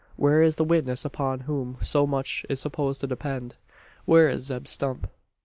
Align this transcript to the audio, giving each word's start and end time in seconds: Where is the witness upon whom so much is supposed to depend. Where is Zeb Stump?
Where 0.15 0.41
is 0.41 0.55
the 0.55 0.63
witness 0.63 1.05
upon 1.05 1.41
whom 1.41 1.77
so 1.79 2.07
much 2.07 2.43
is 2.49 2.59
supposed 2.59 3.01
to 3.01 3.07
depend. 3.07 3.57
Where 4.05 4.27
is 4.29 4.45
Zeb 4.45 4.65
Stump? 4.65 5.07